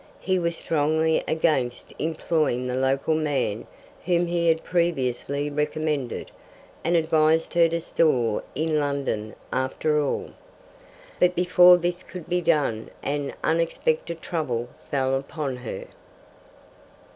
[0.19, 3.67] He was strongly against employing the local man
[4.05, 6.31] whom he had previously recommended,
[6.83, 10.31] and advised her to store in London after all.
[11.19, 15.85] But before this could be done an unexpected trouble fell upon her.